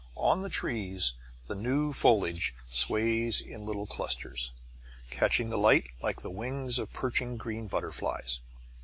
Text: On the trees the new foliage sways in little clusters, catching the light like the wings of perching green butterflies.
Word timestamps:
On 0.17 0.41
the 0.41 0.49
trees 0.49 1.13
the 1.45 1.53
new 1.53 1.93
foliage 1.93 2.55
sways 2.71 3.39
in 3.39 3.67
little 3.67 3.85
clusters, 3.85 4.51
catching 5.11 5.49
the 5.51 5.59
light 5.59 5.89
like 6.01 6.23
the 6.23 6.31
wings 6.31 6.79
of 6.79 6.91
perching 6.91 7.37
green 7.37 7.67
butterflies. 7.67 8.39